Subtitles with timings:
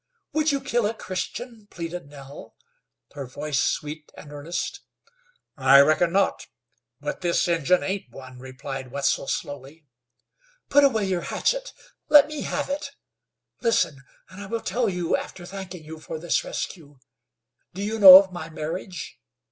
[0.33, 2.55] "Would you kill a Christian?" pleaded Nell,
[3.13, 4.81] her voice sweet and earnest.
[5.55, 6.47] "I reckon not,
[6.99, 9.85] but this Injun ain't one," replied Wetzel slowly.
[10.69, 11.71] "Put away your hatchet.
[12.09, 12.95] Let me have it.
[13.61, 16.97] Listen, and I will tell you, after thanking you for this rescue.
[17.75, 19.19] Do you know of my marriage?